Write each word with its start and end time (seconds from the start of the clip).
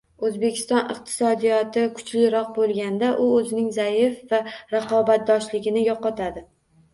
O'zbekiston 0.27 0.87
iqtisodiyoti 0.93 1.83
kuchliroq 1.99 2.49
bo'lganda, 2.55 3.11
u 3.25 3.27
o'zining 3.35 3.69
zaif 3.77 4.17
va 4.33 4.41
raqobatbardoshligini 4.73 5.85
yo'qotadi 5.91 6.45